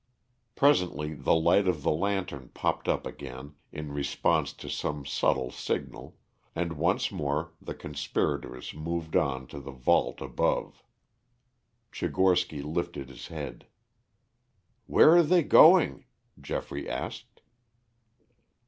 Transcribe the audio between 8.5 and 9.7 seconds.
moved on to the